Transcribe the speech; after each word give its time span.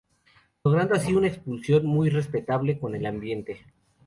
Logrando 0.63 0.95
así 0.95 1.13
una 1.13 1.27
exposición 1.27 1.85
muy 1.85 2.09
respetable 2.09 2.79
con 2.79 2.95
el 2.95 3.05
ambiente. 3.05 3.67